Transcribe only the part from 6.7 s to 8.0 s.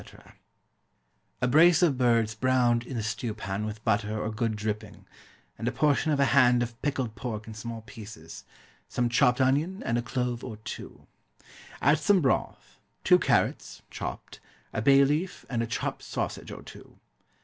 pickled pork in small